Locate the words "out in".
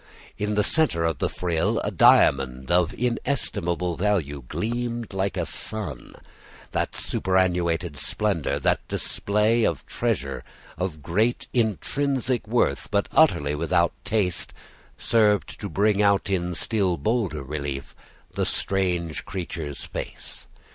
16.01-16.55